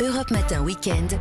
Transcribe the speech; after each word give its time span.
Europe 0.00 0.30
Matin 0.30 0.62
Weekend. 0.62 1.18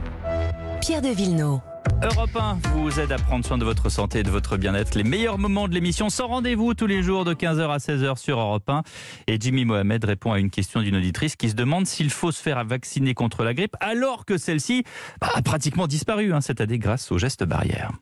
Pierre 0.81 1.01
de 1.01 1.07
Villeneuve. 1.07 1.61
Europe 2.03 2.35
1 2.35 2.59
vous 2.75 2.99
aide 2.99 3.11
à 3.11 3.17
prendre 3.17 3.43
soin 3.43 3.57
de 3.57 3.63
votre 3.63 3.89
santé 3.89 4.19
et 4.19 4.23
de 4.23 4.29
votre 4.29 4.55
bien-être. 4.55 4.93
Les 4.95 5.03
meilleurs 5.03 5.39
moments 5.39 5.67
de 5.67 5.73
l'émission 5.73 6.09
sans 6.09 6.27
rendez-vous 6.27 6.75
tous 6.75 6.85
les 6.85 7.01
jours 7.01 7.25
de 7.25 7.33
15h 7.33 7.71
à 7.71 7.77
16h 7.77 8.17
sur 8.19 8.39
Europe 8.39 8.69
1. 8.69 8.83
Et 9.25 9.37
Jimmy 9.39 9.65
Mohamed 9.65 10.05
répond 10.05 10.31
à 10.31 10.37
une 10.37 10.51
question 10.51 10.81
d'une 10.81 10.95
auditrice 10.95 11.35
qui 11.35 11.49
se 11.49 11.55
demande 11.55 11.87
s'il 11.87 12.11
faut 12.11 12.31
se 12.31 12.39
faire 12.39 12.63
vacciner 12.65 13.15
contre 13.15 13.43
la 13.43 13.55
grippe 13.55 13.75
alors 13.79 14.25
que 14.25 14.37
celle-ci 14.37 14.83
a 15.21 15.41
pratiquement 15.41 15.87
disparu 15.87 16.31
hein, 16.31 16.41
cette 16.41 16.61
année 16.61 16.77
grâce 16.77 17.11
aux 17.11 17.17
gestes 17.17 17.45
barrières. 17.45 17.93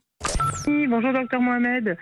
Oui, 0.67 0.87
bonjour 0.87 1.13
docteur 1.13 1.39
Mohamed. 1.39 1.97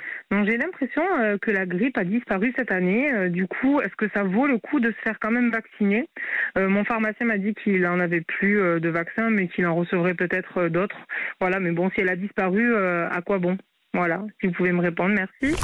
J'ai 0.45 0.57
l'impression 0.57 1.04
euh, 1.20 1.38
que 1.38 1.52
la 1.52 1.65
grippe 1.65 1.97
a 1.97 2.04
disparu 2.04 2.54
cette 2.57 2.71
année. 2.71 3.13
Euh, 3.13 3.29
du 3.29 3.47
coup, 3.47 3.79
est-ce 3.82 3.95
que 3.95 4.09
ça 4.13 4.23
vaut 4.23 4.47
le 4.47 4.57
coup 4.57 4.79
de 4.79 4.89
se 4.91 5.02
faire 5.04 5.20
quand 5.20 5.32
même 5.32 5.52
vacciner? 5.52 6.09
Euh, 6.57 6.68
Mon 6.68 6.83
pharmacien 6.83 7.27
m'a 7.27 7.38
dit 7.38 7.54
qu'il 7.54 7.86
en 7.86 8.00
avait 8.00 8.21
plus 8.21 8.55
de 8.79 8.89
vaccins, 8.89 9.29
mais 9.29 9.47
qu'il 9.47 9.65
en 9.68 9.75
recevrait 9.75 10.15
peut-être 10.15 10.68
d'autres. 10.69 10.97
Voilà, 11.39 11.59
mais 11.59 11.71
bon, 11.71 11.89
si 11.92 12.01
elle 12.01 12.09
a 12.09 12.15
disparu, 12.15 12.75
à 12.75 13.21
quoi 13.25 13.37
bon? 13.37 13.57
Voilà, 13.93 14.23
si 14.42 14.47
vous 14.47 14.54
pouvez 14.54 14.71
me 14.71 14.82
répondre, 14.82 15.14
merci. 15.15 15.56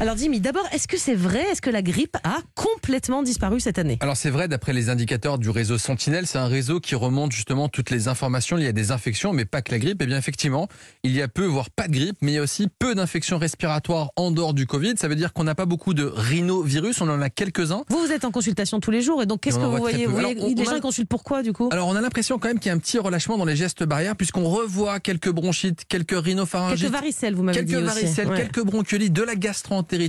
Alors 0.00 0.16
Jimmy, 0.16 0.40
d'abord, 0.40 0.66
est-ce 0.72 0.88
que 0.88 0.96
c'est 0.96 1.14
vrai? 1.14 1.42
Est-ce 1.52 1.60
que 1.60 1.68
la 1.68 1.82
grippe 1.82 2.16
a 2.24 2.38
complètement 2.54 3.22
disparu 3.22 3.60
cette 3.60 3.78
année? 3.78 3.98
Alors 4.00 4.16
c'est 4.16 4.30
vrai, 4.30 4.48
d'après 4.48 4.72
les 4.72 4.88
indicateurs 4.88 5.36
du 5.38 5.50
réseau 5.50 5.76
Sentinelle, 5.76 6.26
c'est 6.26 6.38
un 6.38 6.46
réseau 6.46 6.80
qui 6.80 6.94
remonte 6.94 7.32
justement 7.32 7.68
toutes 7.68 7.90
les 7.90 8.08
informations 8.08 8.56
liées 8.56 8.68
à 8.68 8.72
des 8.72 8.92
infections, 8.92 9.34
mais 9.34 9.44
pas 9.44 9.60
que 9.60 9.70
la 9.72 9.78
grippe. 9.78 10.00
Et 10.00 10.06
bien 10.06 10.16
effectivement, 10.16 10.68
il 11.02 11.12
y 11.14 11.20
a 11.20 11.28
peu, 11.28 11.44
voire 11.44 11.68
pas 11.68 11.86
de 11.86 11.92
grippe, 11.92 12.16
mais 12.22 12.32
il 12.32 12.34
y 12.36 12.38
a 12.38 12.42
aussi 12.42 12.68
peu 12.78 12.94
d'infections 12.94 13.36
respiratoires 13.36 14.08
en 14.16 14.30
dehors 14.30 14.54
du 14.54 14.66
Covid. 14.66 14.94
Ça 14.96 15.06
veut 15.06 15.16
dire 15.16 15.34
qu'on 15.34 15.44
n'a 15.44 15.54
pas 15.54 15.66
beaucoup 15.66 15.92
de 15.92 16.04
rhinovirus, 16.06 17.02
on 17.02 17.08
en 17.10 17.20
a 17.20 17.28
quelques-uns. 17.28 17.84
Vous, 17.90 17.98
vous 17.98 18.10
êtes 18.10 18.24
en 18.24 18.30
consultation 18.30 18.80
tous 18.80 18.90
les 18.90 19.02
jours, 19.02 19.20
et 19.22 19.26
donc 19.26 19.40
qu'est-ce 19.42 19.58
que 19.58 19.64
vous 19.64 19.76
voyez, 19.76 20.06
vous 20.06 20.12
voyez 20.12 20.30
Alors, 20.30 20.44
on- 20.44 20.54
Les 20.54 20.62
on 20.62 20.64
gens 20.64 20.76
a- 20.76 20.80
consultent 20.80 21.10
pourquoi 21.10 21.42
du 21.42 21.52
coup? 21.52 21.68
Alors 21.72 21.88
on 21.88 21.94
a 21.94 22.00
l'impression 22.00 22.38
quand 22.38 22.48
même 22.48 22.58
qu'il 22.58 22.70
y 22.70 22.72
a 22.72 22.74
un 22.74 22.78
petit 22.78 22.98
relâchement 22.98 23.36
dans 23.36 23.44
les 23.44 23.54
gestes 23.56 23.82
barrières, 23.84 24.16
puisqu'on 24.16 24.48
revoit 24.48 24.98
quelques 24.98 25.30
bronchites, 25.30 25.84
quelques 25.86 26.12
rhinopharyngites. 26.18 26.80
Quelques 26.80 26.92
varicelles, 26.94 27.34
vous 27.34 27.42
m'avez 27.42 27.58
Quelques 27.58 27.68
dit 27.68 27.76
aussi. 27.76 27.84
varicelles, 27.84 28.28
Ouais. 28.28 28.36
quelques 28.38 28.64
bronchiolites, 28.64 29.12
de 29.12 29.22
la 29.22 29.36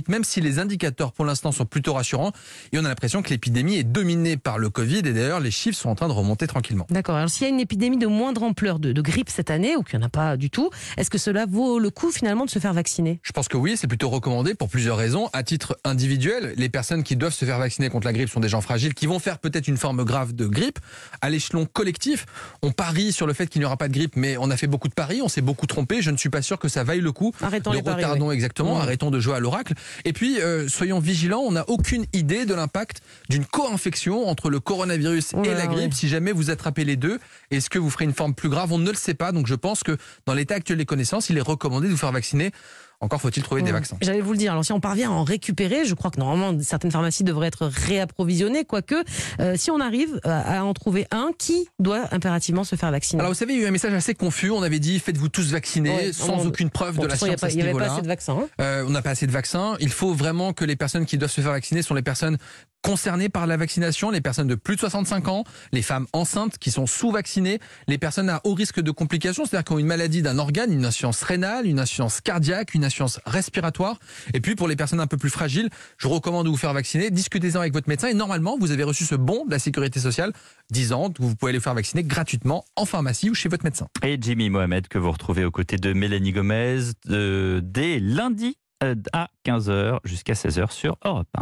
même 0.08 0.24
si 0.24 0.40
les 0.40 0.58
indicateurs 0.58 1.12
pour 1.12 1.24
l'instant 1.24 1.52
sont 1.52 1.64
plutôt 1.64 1.94
rassurants. 1.94 2.32
Et 2.72 2.78
on 2.78 2.84
a 2.84 2.88
l'impression 2.88 3.22
que 3.22 3.30
l'épidémie 3.30 3.76
est 3.76 3.84
dominée 3.84 4.36
par 4.36 4.58
le 4.58 4.70
Covid. 4.70 4.98
Et 4.98 5.12
d'ailleurs, 5.12 5.40
les 5.40 5.50
chiffres 5.50 5.78
sont 5.78 5.88
en 5.88 5.94
train 5.94 6.08
de 6.08 6.12
remonter 6.12 6.46
tranquillement. 6.46 6.86
D'accord. 6.90 7.16
Alors 7.16 7.28
s'il 7.30 7.42
y 7.46 7.50
a 7.50 7.52
une 7.52 7.60
épidémie 7.60 7.98
de 7.98 8.06
moindre 8.06 8.42
ampleur 8.42 8.78
de, 8.78 8.92
de 8.92 9.00
grippe 9.02 9.28
cette 9.30 9.50
année, 9.50 9.76
ou 9.76 9.82
qu'il 9.82 9.98
n'y 9.98 10.04
en 10.04 10.06
a 10.06 10.10
pas 10.10 10.36
du 10.36 10.50
tout, 10.50 10.70
est-ce 10.96 11.10
que 11.10 11.18
cela 11.18 11.46
vaut 11.46 11.78
le 11.78 11.90
coup 11.90 12.10
finalement 12.10 12.44
de 12.44 12.50
se 12.50 12.58
faire 12.58 12.72
vacciner? 12.72 13.20
Je 13.22 13.32
pense 13.32 13.48
que 13.48 13.56
oui, 13.56 13.76
c'est 13.76 13.86
plutôt 13.86 14.08
recommandé 14.08 14.54
pour 14.54 14.68
plusieurs 14.68 14.96
raisons. 14.96 15.28
À 15.32 15.42
titre 15.42 15.76
individuel, 15.84 16.54
les 16.56 16.68
personnes 16.68 17.02
qui 17.02 17.16
doivent 17.16 17.32
se 17.34 17.44
faire 17.44 17.58
vacciner 17.58 17.88
contre 17.90 18.06
la 18.06 18.12
grippe 18.12 18.28
sont 18.28 18.40
des 18.40 18.48
gens 18.48 18.60
fragiles 18.60 18.94
qui 18.94 19.06
vont 19.06 19.18
faire 19.18 19.38
peut-être 19.38 19.68
une 19.68 19.76
forme 19.76 20.04
grave 20.04 20.32
de 20.34 20.46
grippe. 20.46 20.78
À 21.20 21.30
l'échelon 21.30 21.66
collectif, 21.66 22.26
on 22.62 22.70
parie 22.72 23.12
sur 23.12 23.26
le 23.26 23.32
fait 23.32 23.46
qu'il 23.46 23.60
n'y 23.60 23.64
aura 23.66 23.76
pas 23.76 23.88
de 23.88 23.92
grippe, 23.94 24.16
mais 24.16 24.36
on 24.38 24.50
a 24.50 24.56
fait 24.56 24.66
beaucoup 24.66 24.88
de 24.88 24.94
paris, 24.94 25.20
on 25.22 25.28
s'est 25.28 25.40
beaucoup 25.40 25.66
trompé. 25.66 26.02
Je 26.02 26.10
ne 26.10 26.16
suis 26.16 26.28
pas 26.30 26.42
sûr 26.42 26.58
que 26.58 26.68
ça 26.68 26.84
vaille 26.84 27.00
le 27.00 27.12
coup. 27.12 27.32
Arrêtons 27.42 27.70
de 27.70 27.76
les 27.76 27.82
paris, 27.82 28.02
retardons 28.04 28.28
oui. 28.28 28.34
exactement, 28.34 28.76
Mmh. 28.76 28.80
arrêtons 28.80 29.10
de 29.10 29.20
jouer 29.20 29.34
à 29.34 29.40
l'oracle. 29.40 29.71
Et 30.04 30.12
puis, 30.12 30.40
euh, 30.40 30.68
soyons 30.68 30.98
vigilants, 30.98 31.40
on 31.40 31.52
n'a 31.52 31.68
aucune 31.68 32.06
idée 32.12 32.44
de 32.46 32.54
l'impact 32.54 33.00
d'une 33.28 33.44
co-infection 33.44 34.28
entre 34.28 34.50
le 34.50 34.60
coronavirus 34.60 35.32
et 35.44 35.54
la 35.54 35.66
grippe. 35.66 35.92
ouais. 35.92 35.96
Si 35.96 36.08
jamais 36.08 36.32
vous 36.32 36.50
attrapez 36.50 36.84
les 36.84 36.96
deux, 36.96 37.18
est-ce 37.50 37.70
que 37.70 37.78
vous 37.78 37.90
ferez 37.90 38.04
une 38.04 38.14
forme 38.14 38.34
plus 38.34 38.48
grave? 38.48 38.72
On 38.72 38.78
ne 38.78 38.90
le 38.90 38.96
sait 38.96 39.14
pas. 39.14 39.32
Donc 39.32 39.46
je 39.46 39.54
pense 39.54 39.82
que 39.82 39.96
dans 40.26 40.34
l'état 40.34 40.54
actuel 40.54 40.78
des 40.78 40.86
connaissances, 40.86 41.30
il 41.30 41.38
est 41.38 41.42
recommandé 41.42 41.86
de 41.86 41.92
vous 41.92 41.98
faire 41.98 42.12
vacciner. 42.12 42.52
Encore 43.02 43.20
faut-il 43.20 43.42
trouver 43.42 43.60
des 43.62 43.66
Ouais. 43.66 43.72
vaccins. 43.72 43.96
J'allais 44.00 44.20
vous 44.20 44.32
le 44.32 44.38
dire. 44.38 44.52
Alors, 44.52 44.64
si 44.64 44.72
on 44.72 44.80
parvient 44.80 45.10
à 45.10 45.12
en 45.12 45.24
récupérer, 45.24 45.84
je 45.84 45.92
crois 45.94 46.10
que 46.10 46.18
normalement 46.20 46.56
certaines 46.62 46.90
pharmacies 46.92 47.24
devraient 47.24 47.48
être 47.48 47.66
réapprovisionnées. 47.66 48.64
Quoique, 48.64 48.94
euh, 49.40 49.54
si 49.56 49.70
on 49.70 49.80
arrive 49.80 50.20
à, 50.24 50.60
à 50.60 50.62
en 50.62 50.72
trouver 50.72 51.06
un, 51.10 51.30
qui 51.38 51.68
doit 51.78 52.04
impérativement 52.12 52.64
se 52.64 52.76
faire 52.76 52.90
vacciner 52.90 53.20
Alors 53.20 53.32
vous 53.32 53.38
savez, 53.38 53.54
il 53.54 53.58
y 53.58 53.62
a 53.62 53.64
eu 53.64 53.68
un 53.68 53.72
message 53.72 53.92
assez 53.92 54.14
confus. 54.14 54.50
On 54.50 54.62
avait 54.62 54.78
dit 54.78 54.98
faites-vous 54.98 55.28
tous 55.28 55.50
vacciner 55.52 55.90
Ouais, 55.90 56.12
sans 56.12 56.38
on- 56.44 56.46
aucune 56.46 56.70
preuve 56.70 56.96
Bon, 56.96 57.02
de 57.02 57.08
la 57.08 57.16
science 57.16 57.40
Il 57.50 57.56
n'y 57.56 57.62
avait 57.62 57.72
pas 57.72 57.92
assez 57.92 58.02
de 58.02 58.06
vaccins. 58.08 58.38
hein. 58.40 58.48
Euh, 58.60 58.84
on 58.86 58.90
n'a 58.90 59.02
pas 59.02 59.10
assez 59.10 59.26
de 59.26 59.32
vaccins. 59.32 59.76
Il 59.80 59.90
faut 59.90 60.14
vraiment 60.14 60.52
que 60.52 60.64
les 60.64 60.76
personnes 60.76 61.04
qui 61.06 61.18
doivent 61.18 61.30
se 61.30 61.40
faire 61.40 61.50
vacciner 61.52 61.82
sont 61.82 61.94
les 61.94 62.02
personnes 62.02 62.38
concernées 62.82 63.28
par 63.28 63.46
la 63.46 63.56
vaccination, 63.56 64.10
les 64.10 64.20
personnes 64.20 64.48
de 64.48 64.54
plus 64.54 64.74
de 64.74 64.80
65 64.80 65.28
ans, 65.28 65.44
les 65.72 65.82
femmes 65.82 66.06
enceintes 66.12 66.58
qui 66.58 66.70
sont 66.70 66.86
sous-vaccinées, 66.86 67.60
les 67.88 67.98
personnes 67.98 68.28
à 68.28 68.40
haut 68.44 68.54
risque 68.54 68.80
de 68.80 68.90
complications, 68.90 69.44
c'est-à-dire 69.44 69.64
qui 69.64 69.72
ont 69.72 69.78
une 69.78 69.86
maladie 69.86 70.22
d'un 70.22 70.38
organe, 70.38 70.72
une 70.72 70.84
insuffisance 70.84 71.22
rénale, 71.22 71.66
une 71.66 71.78
insuffisance 71.78 72.20
cardiaque, 72.20 72.74
une 72.74 72.84
insuffisance 72.84 73.20
respiratoire. 73.24 73.98
Et 74.34 74.40
puis 74.40 74.54
pour 74.54 74.68
les 74.68 74.76
personnes 74.76 75.00
un 75.00 75.06
peu 75.06 75.16
plus 75.16 75.30
fragiles, 75.30 75.70
je 75.96 76.08
recommande 76.08 76.46
de 76.46 76.50
vous 76.50 76.56
faire 76.56 76.74
vacciner. 76.74 77.10
Discutez-en 77.10 77.60
avec 77.60 77.72
votre 77.72 77.88
médecin 77.88 78.08
et 78.08 78.14
normalement, 78.14 78.58
vous 78.58 78.72
avez 78.72 78.84
reçu 78.84 79.04
ce 79.04 79.14
bon 79.14 79.46
de 79.46 79.50
la 79.50 79.58
sécurité 79.58 80.00
sociale 80.00 80.32
disant 80.70 81.10
que 81.10 81.22
vous 81.22 81.34
pouvez 81.36 81.50
aller 81.50 81.58
vous 81.58 81.64
faire 81.64 81.74
vacciner 81.74 82.02
gratuitement 82.02 82.64
en 82.76 82.84
pharmacie 82.84 83.30
ou 83.30 83.34
chez 83.34 83.48
votre 83.48 83.64
médecin. 83.64 83.88
Et 84.02 84.18
Jimmy 84.20 84.50
Mohamed 84.50 84.88
que 84.88 84.98
vous 84.98 85.12
retrouvez 85.12 85.44
aux 85.44 85.50
côtés 85.50 85.76
de 85.76 85.92
Mélanie 85.92 86.32
Gomez 86.32 86.80
euh, 87.10 87.60
dès 87.62 88.00
lundi 88.00 88.56
euh, 88.82 88.94
à 89.12 89.28
15h 89.46 89.98
jusqu'à 90.04 90.32
16h 90.32 90.72
sur 90.72 90.96
Europe 91.04 91.28
1. 91.34 91.40